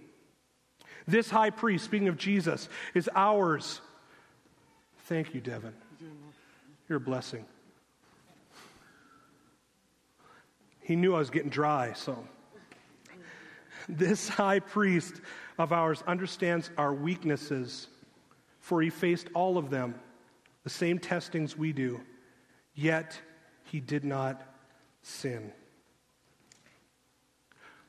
[1.11, 3.81] This high priest, speaking of Jesus, is ours.
[5.07, 5.73] Thank you, Devin.
[6.87, 7.45] You're a blessing.
[10.79, 12.17] He knew I was getting dry, so.
[13.89, 15.19] This high priest
[15.57, 17.89] of ours understands our weaknesses,
[18.61, 19.95] for he faced all of them,
[20.63, 21.99] the same testings we do,
[22.73, 23.19] yet
[23.65, 24.41] he did not
[25.01, 25.51] sin.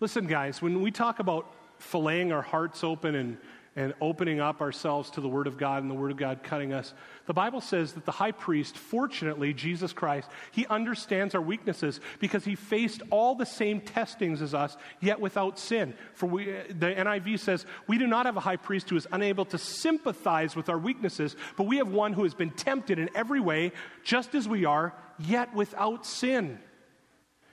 [0.00, 1.54] Listen, guys, when we talk about
[1.90, 3.38] filleting our hearts open and,
[3.74, 6.72] and opening up ourselves to the Word of God and the Word of God cutting
[6.72, 6.92] us.
[7.26, 12.44] The Bible says that the high priest, fortunately, Jesus Christ, he understands our weaknesses because
[12.44, 15.94] he faced all the same testings as us, yet without sin.
[16.14, 19.46] For we, the NIV says, We do not have a high priest who is unable
[19.46, 23.40] to sympathize with our weaknesses, but we have one who has been tempted in every
[23.40, 23.72] way,
[24.04, 26.58] just as we are, yet without sin.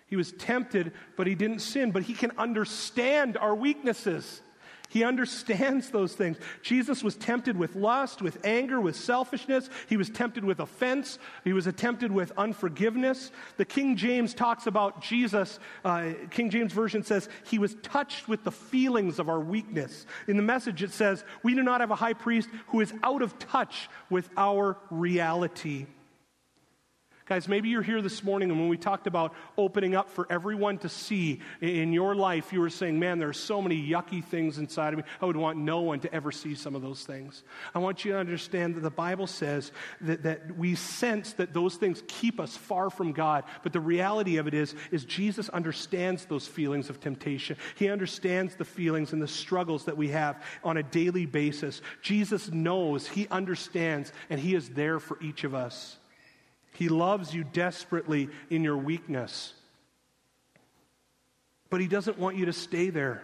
[0.10, 1.92] He was tempted, but he didn't sin.
[1.92, 4.42] But he can understand our weaknesses.
[4.90, 6.38] He understands those things.
[6.64, 9.70] Jesus was tempted with lust, with anger, with selfishness.
[9.88, 11.20] He was tempted with offense.
[11.44, 13.32] He was tempted with unforgiveness.
[13.58, 18.44] The King James talks about Jesus, uh, King James Version says, he was touched with
[18.44, 20.08] the feelings of our weakness.
[20.28, 23.22] In the message, it says, we do not have a high priest who is out
[23.22, 25.86] of touch with our reality.
[27.30, 30.80] Guys, maybe you're here this morning, and when we talked about opening up for everyone
[30.80, 34.58] to see in your life, you were saying, Man, there are so many yucky things
[34.58, 35.04] inside of me.
[35.22, 37.44] I would want no one to ever see some of those things.
[37.76, 41.76] I want you to understand that the Bible says that, that we sense that those
[41.76, 43.44] things keep us far from God.
[43.62, 47.58] But the reality of it is, is Jesus understands those feelings of temptation.
[47.76, 51.84] He understands the feelings and the struggles that we have on a daily basis.
[52.02, 55.99] Jesus knows, He understands, and He is there for each of us.
[56.80, 59.52] He loves you desperately in your weakness.
[61.70, 63.22] But He doesn't want you to stay there.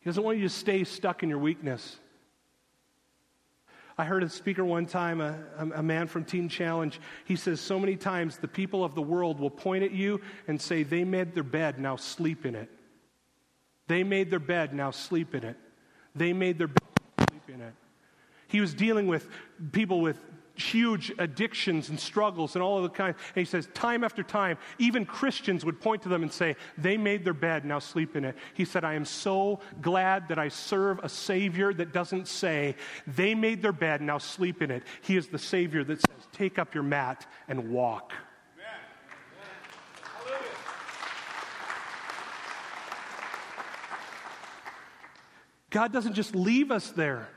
[0.00, 1.96] He doesn't want you to stay stuck in your weakness.
[3.96, 5.38] I heard a speaker one time, a,
[5.76, 9.38] a, man from Teen Challenge, he says, So many times the people of the world
[9.38, 12.68] will point at you and say, They made their bed, now sleep in it.
[13.86, 15.56] They made their bed, now sleep in it.
[16.16, 17.74] They made their bed sleep in it.
[18.48, 19.28] He was dealing with
[19.70, 20.18] people with
[20.60, 23.14] huge addictions and struggles and all of the kind.
[23.34, 26.96] And he says, time after time, even Christians would point to them and say, They
[26.96, 28.36] made their bed, now sleep in it.
[28.54, 33.34] He said, I am so glad that I serve a Savior that doesn't say, They
[33.34, 34.82] made their bed, now sleep in it.
[35.02, 38.12] He is the Savior that says, Take up your mat and walk.
[45.70, 47.28] God doesn't just leave us there.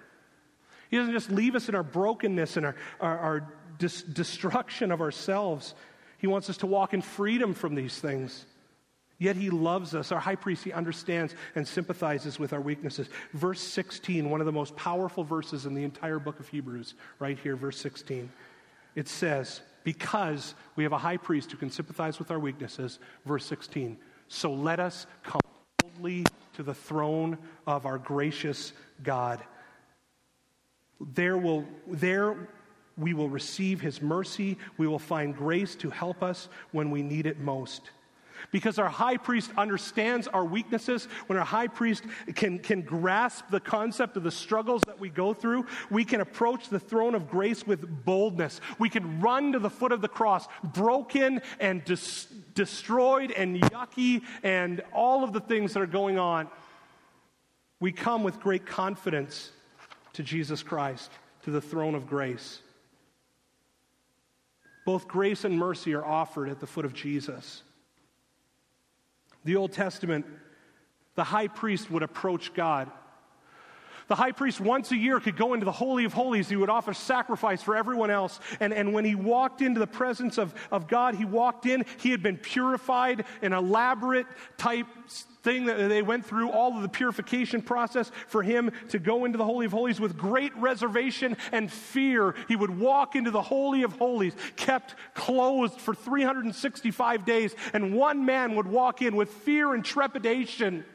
[0.93, 5.01] He doesn't just leave us in our brokenness and our, our, our dis- destruction of
[5.01, 5.73] ourselves.
[6.19, 8.45] He wants us to walk in freedom from these things.
[9.17, 10.11] Yet he loves us.
[10.11, 13.09] Our high priest, he understands and sympathizes with our weaknesses.
[13.33, 17.39] Verse 16, one of the most powerful verses in the entire book of Hebrews, right
[17.39, 18.31] here, verse 16.
[18.93, 23.47] It says, Because we have a high priest who can sympathize with our weaknesses, verse
[23.47, 25.41] 16, so let us come
[25.79, 29.43] boldly to the throne of our gracious God
[30.99, 32.49] there, will, there
[32.97, 34.57] we will receive his mercy.
[34.77, 37.89] We will find grace to help us when we need it most.
[38.51, 42.03] Because our high priest understands our weaknesses, when our high priest
[42.35, 46.69] can, can grasp the concept of the struggles that we go through, we can approach
[46.69, 48.59] the throne of grace with boldness.
[48.79, 54.23] We can run to the foot of the cross, broken and dis- destroyed and yucky
[54.43, 56.49] and all of the things that are going on.
[57.79, 59.52] We come with great confidence
[60.13, 61.11] to Jesus Christ,
[61.43, 62.59] to the throne of grace.
[64.85, 67.63] Both grace and mercy are offered at the foot of Jesus.
[69.45, 70.25] The Old Testament,
[71.15, 72.89] the high priest would approach God.
[74.07, 76.49] The high priest once a year could go into the Holy of Holies.
[76.49, 78.39] He would offer sacrifice for everyone else.
[78.59, 82.11] And, and when he walked into the presence of, of God, he walked in, he
[82.11, 84.87] had been purified, an elaborate type
[85.43, 89.37] thing that they went through all of the purification process for him to go into
[89.37, 92.33] the Holy of Holies with great reservation and fear.
[92.47, 98.25] He would walk into the Holy of Holies, kept closed for 365 days, and one
[98.25, 100.85] man would walk in with fear and trepidation.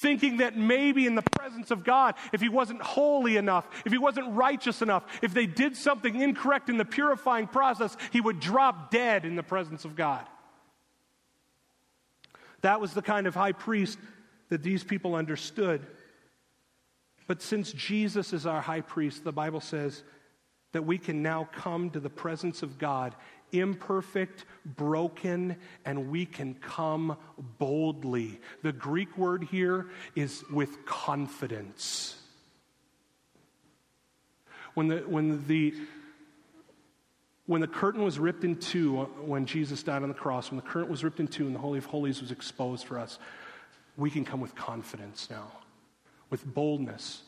[0.00, 3.98] Thinking that maybe in the presence of God, if he wasn't holy enough, if he
[3.98, 8.92] wasn't righteous enough, if they did something incorrect in the purifying process, he would drop
[8.92, 10.24] dead in the presence of God.
[12.60, 13.98] That was the kind of high priest
[14.50, 15.84] that these people understood.
[17.26, 20.04] But since Jesus is our high priest, the Bible says
[20.72, 23.16] that we can now come to the presence of God
[23.52, 27.16] imperfect, broken, and we can come
[27.58, 28.40] boldly.
[28.62, 32.16] The Greek word here is with confidence.
[34.74, 35.74] When the, when the
[37.46, 40.56] when the curtain was ripped in two uh, when Jesus died on the cross, when
[40.56, 43.18] the curtain was ripped in two and the Holy of Holies was exposed for us,
[43.96, 45.50] we can come with confidence now,
[46.30, 47.22] with boldness.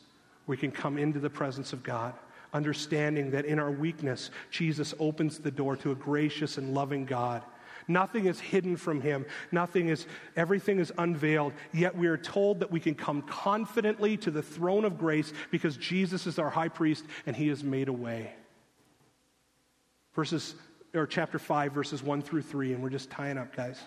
[0.45, 2.13] We can come into the presence of God,
[2.53, 7.43] understanding that in our weakness, Jesus opens the door to a gracious and loving God.
[7.87, 9.25] Nothing is hidden from him.
[9.51, 11.53] Nothing is, everything is unveiled.
[11.73, 15.77] Yet we are told that we can come confidently to the throne of grace because
[15.77, 18.33] Jesus is our high priest and he has made a way
[20.13, 20.55] verses
[20.93, 23.79] or chapter 5 verses 1 through 3 and we're just tying up guys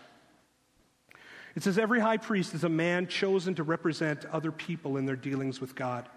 [1.55, 5.17] it says every high priest is a man chosen to represent other people in their
[5.17, 6.09] dealings with god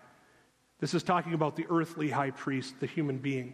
[0.80, 3.54] this is talking about the earthly high priest the human being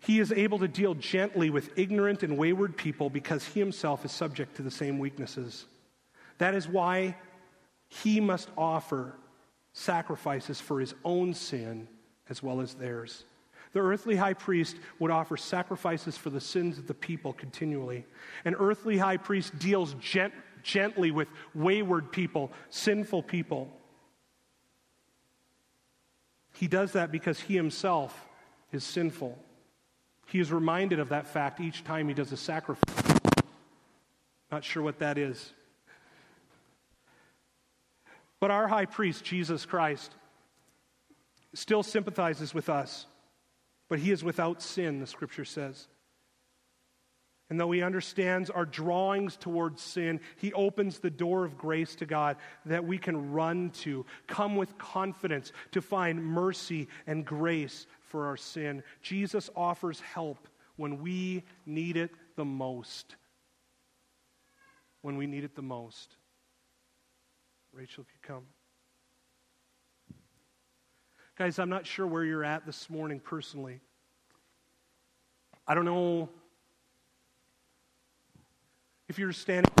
[0.00, 4.12] he is able to deal gently with ignorant and wayward people because he himself is
[4.12, 5.66] subject to the same weaknesses
[6.38, 7.16] that is why
[7.88, 9.14] he must offer
[9.72, 11.88] sacrifices for his own sin
[12.28, 13.24] as well as theirs
[13.74, 18.06] the earthly high priest would offer sacrifices for the sins of the people continually.
[18.44, 23.68] An earthly high priest deals gent- gently with wayward people, sinful people.
[26.54, 28.28] He does that because he himself
[28.72, 29.38] is sinful.
[30.26, 33.18] He is reminded of that fact each time he does a sacrifice.
[34.50, 35.52] Not sure what that is.
[38.40, 40.12] But our high priest, Jesus Christ,
[41.54, 43.06] still sympathizes with us.
[43.88, 45.88] But he is without sin, the scripture says.
[47.50, 52.06] And though he understands our drawings towards sin, he opens the door of grace to
[52.06, 58.26] God that we can run to, come with confidence to find mercy and grace for
[58.26, 58.82] our sin.
[59.02, 63.16] Jesus offers help when we need it the most.
[65.02, 66.16] When we need it the most.
[67.72, 68.44] Rachel, if you come.
[71.36, 73.80] Guys, I'm not sure where you're at this morning personally.
[75.66, 76.30] I don't know
[79.14, 79.72] if you're standing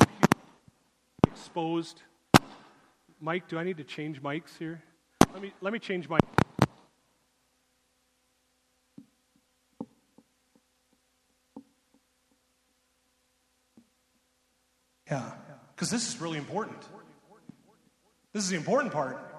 [1.26, 2.02] exposed,
[3.20, 4.80] Mike, do I need to change mics here?
[5.32, 6.20] Let me, let me change my.
[15.10, 15.32] Yeah,
[15.74, 16.80] because this is really important.
[18.32, 19.33] This is the important part.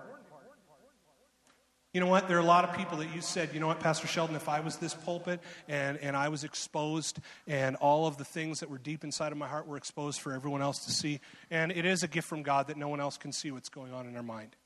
[1.96, 2.28] You know what?
[2.28, 4.50] There are a lot of people that you said, you know what, Pastor Sheldon, if
[4.50, 5.39] I was this pulpit
[5.70, 9.38] and, and I was exposed and all of the things that were deep inside of
[9.38, 12.43] my heart were exposed for everyone else to see, and it is a gift from
[12.43, 14.58] God that no one else can see what's going on in our mind.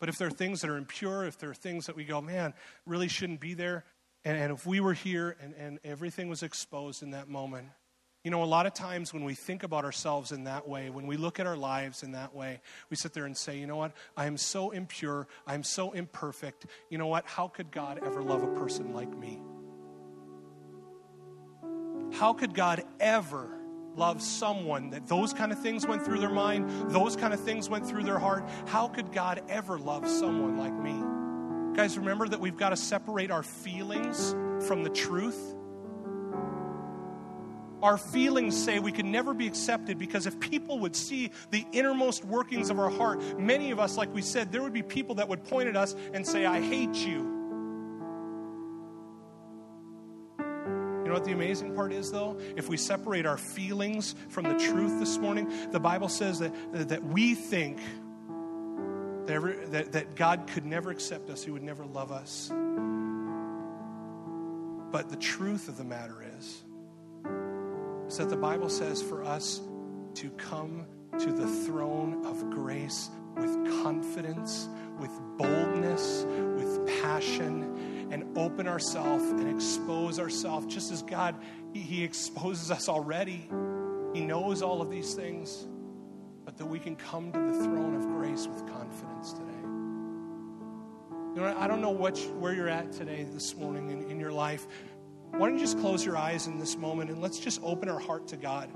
[0.00, 2.20] But if there are things that are impure, if there are things that we go,
[2.20, 2.52] man,
[2.84, 3.86] really shouldn't be there,
[4.22, 7.68] and, and if we were here and, and everything was exposed in that moment,
[8.28, 11.06] you know, a lot of times when we think about ourselves in that way, when
[11.06, 12.60] we look at our lives in that way,
[12.90, 13.92] we sit there and say, you know what?
[14.18, 15.26] I am so impure.
[15.46, 16.66] I am so imperfect.
[16.90, 17.24] You know what?
[17.24, 19.40] How could God ever love a person like me?
[22.18, 23.48] How could God ever
[23.96, 27.70] love someone that those kind of things went through their mind, those kind of things
[27.70, 28.46] went through their heart?
[28.66, 31.74] How could God ever love someone like me?
[31.74, 34.32] Guys, remember that we've got to separate our feelings
[34.66, 35.54] from the truth.
[37.82, 42.24] Our feelings say we can never be accepted because if people would see the innermost
[42.24, 45.28] workings of our heart, many of us, like we said, there would be people that
[45.28, 47.38] would point at us and say, I hate you.
[50.38, 52.38] You know what the amazing part is, though?
[52.56, 56.52] If we separate our feelings from the truth this morning, the Bible says that,
[56.88, 57.78] that we think
[59.26, 62.50] that, every, that, that God could never accept us, He would never love us.
[64.90, 66.62] But the truth of the matter is,
[68.08, 69.60] is that the Bible says for us
[70.14, 70.86] to come
[71.18, 76.24] to the throne of grace with confidence, with boldness,
[76.56, 81.36] with passion, and open ourselves and expose ourselves just as God,
[81.74, 83.48] he, exposes us already.
[84.14, 85.66] He knows all of these things,
[86.44, 89.44] but that we can come to the throne of grace with confidence today.
[91.34, 94.32] You know, I don't know what, where you're at today, this morning in, in your
[94.32, 94.66] life.
[95.32, 98.00] Why don't you just close your eyes in this moment and let's just open our
[98.00, 98.70] heart to God?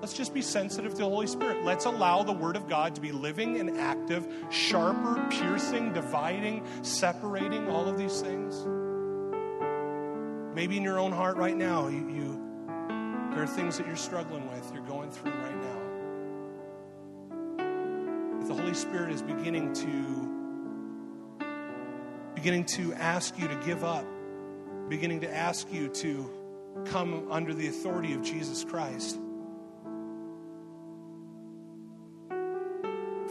[0.00, 1.64] Let's just be sensitive to the Holy Spirit.
[1.64, 7.68] Let's allow the Word of God to be living and active, sharper, piercing, dividing, separating,
[7.68, 8.64] all of these things.
[10.54, 12.44] Maybe in your own heart right now, you, you
[13.32, 15.78] there are things that you're struggling with, you're going through right now.
[18.40, 20.34] If the Holy Spirit is beginning to
[22.34, 24.04] beginning to ask you to give up
[24.88, 26.30] beginning to ask you to
[26.86, 29.18] come under the authority of Jesus Christ.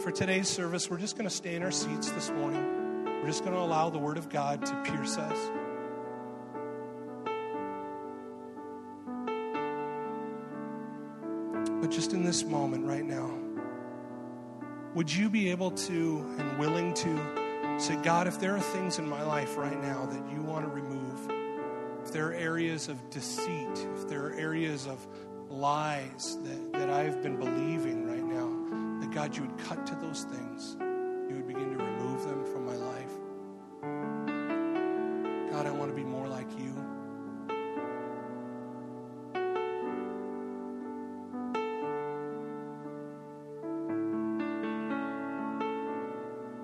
[0.02, 3.04] For today's service, we're just going to stay in our seats this morning.
[3.04, 5.50] We're just going to allow the Word of God to pierce us.
[11.80, 13.34] But just in this moment right now,
[14.94, 19.08] would you be able to and willing to say, God, if there are things in
[19.08, 20.97] my life right now that you want to remove,
[22.08, 25.06] if there are areas of deceit, if there are areas of
[25.50, 28.48] lies that, that I've been believing right now,
[29.02, 30.78] that God, you would cut to those things.
[30.80, 33.12] You would begin to remove them from my life.
[35.52, 36.74] God, I want to be more like you.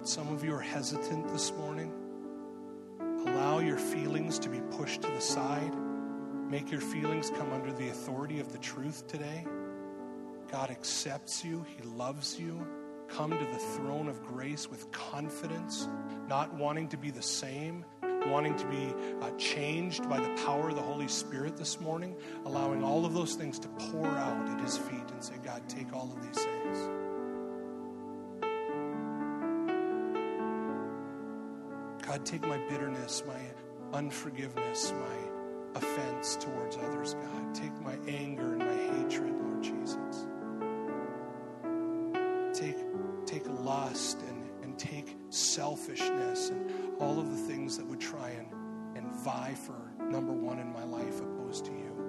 [0.05, 1.74] Some of you are hesitant this morning
[4.77, 5.72] pushed to the side.
[6.49, 9.47] Make your feelings come under the authority of the truth today.
[10.51, 12.66] God accepts you, He loves you.
[13.09, 15.89] Come to the throne of grace with confidence,
[16.29, 17.85] not wanting to be the same,
[18.27, 22.16] wanting to be uh, changed by the power of the Holy Spirit this morning,
[22.47, 25.93] allowing all of those things to pour out at His feet and say, God, take
[25.93, 26.89] all of these things.
[32.07, 33.35] God, take my bitterness, my
[33.95, 37.55] unforgiveness, my offense towards others, God.
[37.55, 40.26] Take my anger and my hatred, Lord Jesus.
[42.53, 42.76] Take,
[43.26, 48.49] take lust and, and take selfishness and all of the things that would try and,
[48.97, 52.04] and vie for number one in my life opposed to you.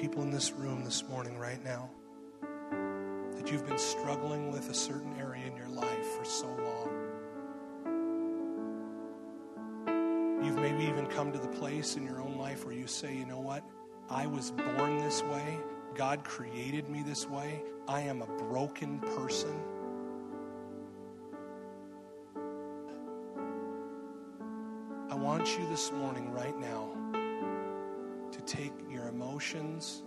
[0.00, 1.90] People in this room this morning, right now,
[3.36, 6.88] that you've been struggling with a certain area in your life for so long.
[10.42, 13.26] You've maybe even come to the place in your own life where you say, you
[13.26, 13.62] know what?
[14.08, 15.58] I was born this way.
[15.94, 17.62] God created me this way.
[17.86, 19.52] I am a broken person.
[25.10, 26.88] I want you this morning, right now,
[28.32, 28.72] to take
[29.30, 30.02] emotions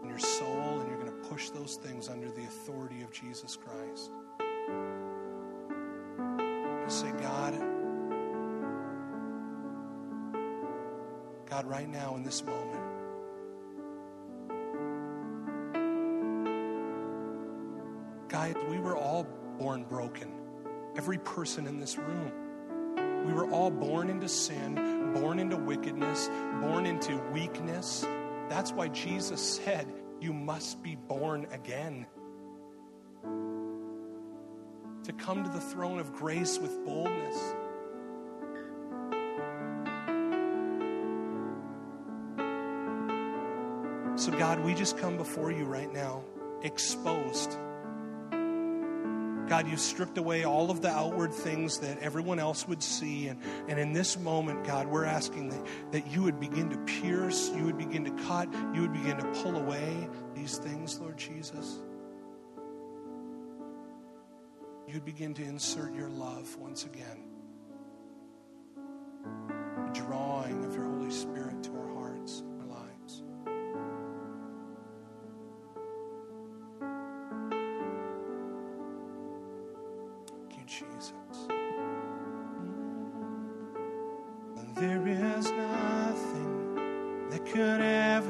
[0.00, 3.56] and your soul and you're going to push those things under the authority of Jesus
[3.56, 4.10] Christ.
[6.86, 7.54] Say, God,
[11.48, 12.82] God, right now in this moment,
[18.28, 19.26] guys, we were all
[19.58, 20.32] born broken.
[20.96, 22.41] Every person in this room.
[23.24, 26.28] We were all born into sin, born into wickedness,
[26.60, 28.06] born into weakness.
[28.48, 29.86] That's why Jesus said,
[30.20, 32.06] You must be born again.
[35.04, 37.54] To come to the throne of grace with boldness.
[44.16, 46.22] So, God, we just come before you right now,
[46.62, 47.56] exposed.
[49.48, 53.28] God, you've stripped away all of the outward things that everyone else would see.
[53.28, 57.50] And, and in this moment, God, we're asking that, that you would begin to pierce,
[57.54, 61.78] you would begin to cut, you would begin to pull away these things, Lord Jesus.
[64.86, 67.22] You'd begin to insert your love once again,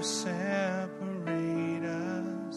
[0.02, 2.56] separate us.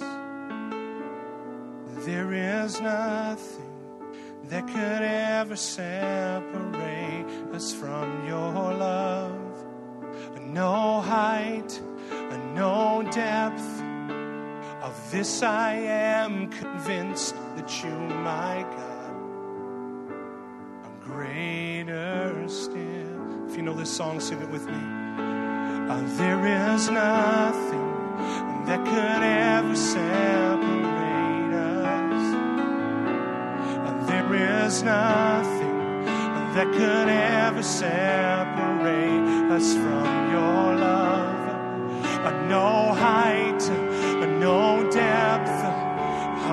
[2.06, 3.72] There is nothing
[4.46, 9.32] that could ever separate us from your love.
[10.42, 11.82] No height,
[12.54, 13.82] no depth.
[14.82, 19.16] Of this I am convinced that you, my God,
[20.84, 23.48] are greater still.
[23.50, 25.45] If you know this song, sing it with me.
[26.04, 32.36] There is nothing that could ever separate us.
[34.10, 34.34] There
[34.66, 36.06] is nothing
[36.54, 41.34] that could ever separate us from your love.
[42.50, 43.70] No height,
[44.40, 45.52] no depth.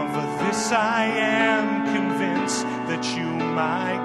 [0.02, 4.01] Of this I am convinced that you, my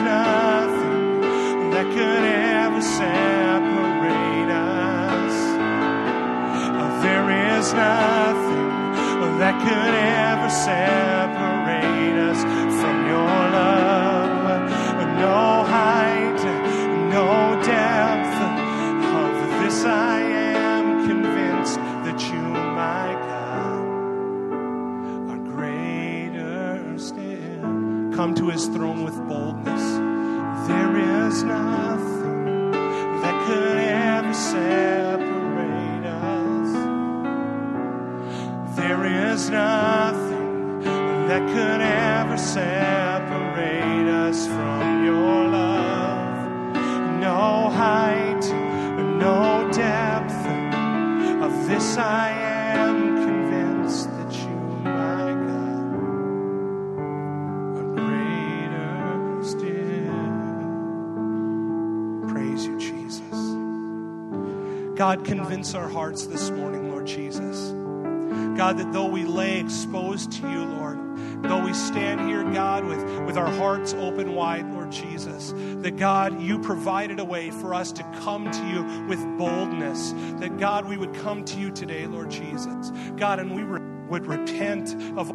[0.00, 5.34] there is nothing that could ever separate us.
[7.02, 8.70] There is nothing
[9.38, 12.42] that could ever separate us
[12.80, 14.38] from your love.
[15.18, 16.42] No height,
[17.10, 18.38] no depth.
[19.20, 19.32] Of
[19.62, 23.84] this I am convinced that you, my God,
[25.30, 28.12] are greater still.
[28.16, 29.29] Come to his throne with.
[31.30, 32.72] There is nothing
[33.22, 36.72] that could ever separate us.
[38.74, 40.80] There is nothing
[41.28, 43.89] that could ever separate
[65.10, 67.70] God, convince our hearts this morning, Lord Jesus.
[68.56, 70.98] God, that though we lay exposed to you, Lord,
[71.42, 75.52] though we stand here, God, with, with our hearts open wide, Lord Jesus,
[75.82, 80.12] that God, you provided a way for us to come to you with boldness.
[80.38, 82.92] That God, we would come to you today, Lord Jesus.
[83.16, 83.80] God, and we re-
[84.10, 85.32] would repent of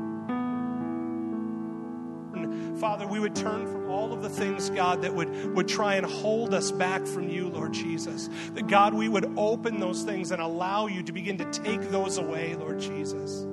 [2.79, 6.05] Father, we would turn from all of the things, God, that would, would try and
[6.05, 8.29] hold us back from you, Lord Jesus.
[8.53, 12.17] That, God, we would open those things and allow you to begin to take those
[12.17, 13.45] away, Lord Jesus.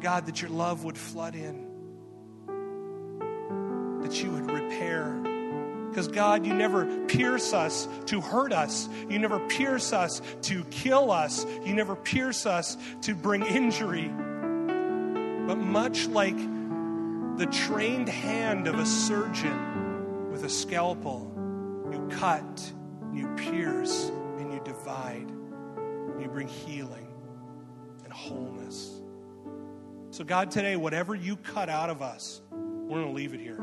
[0.00, 1.66] God, that your love would flood in,
[4.02, 5.12] that you would repair.
[5.90, 8.88] Because, God, you never pierce us to hurt us.
[9.08, 11.44] You never pierce us to kill us.
[11.64, 14.10] You never pierce us to bring injury.
[15.48, 16.36] But much like
[17.38, 21.32] the trained hand of a surgeon with a scalpel.
[21.90, 22.70] You cut,
[23.14, 25.30] you pierce, and you divide.
[25.30, 27.08] And you bring healing
[28.04, 29.00] and wholeness.
[30.10, 33.56] So, God, today, whatever you cut out of us, we're going to leave it here.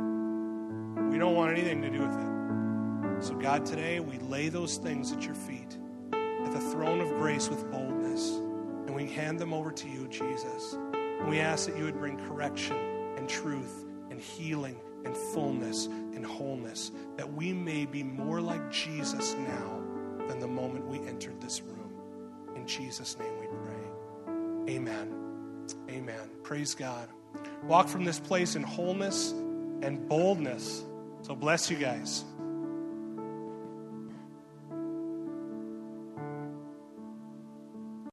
[1.12, 3.24] We don't want anything to do with it.
[3.24, 5.78] So, God, today, we lay those things at your feet,
[6.12, 10.76] at the throne of grace with boldness, and we hand them over to you, Jesus.
[11.20, 12.78] And we ask that you would bring correction
[13.18, 19.36] and truth and healing and fullness and wholeness, that we may be more like Jesus
[19.36, 19.82] now
[20.28, 21.93] than the moment we entered this room.
[22.55, 24.76] In Jesus' name we pray.
[24.76, 25.13] Amen.
[25.89, 26.30] Amen.
[26.43, 27.09] Praise God.
[27.63, 29.32] Walk from this place in wholeness
[29.82, 30.84] and boldness.
[31.22, 32.24] So bless you guys.